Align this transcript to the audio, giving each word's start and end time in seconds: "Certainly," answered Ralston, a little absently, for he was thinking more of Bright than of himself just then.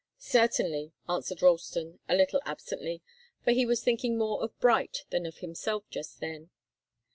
"Certainly," 0.17 0.93
answered 1.07 1.43
Ralston, 1.43 1.99
a 2.09 2.15
little 2.15 2.41
absently, 2.43 3.03
for 3.43 3.51
he 3.51 3.67
was 3.67 3.83
thinking 3.83 4.17
more 4.17 4.41
of 4.43 4.59
Bright 4.59 5.05
than 5.11 5.27
of 5.27 5.37
himself 5.37 5.83
just 5.91 6.19
then. 6.19 6.49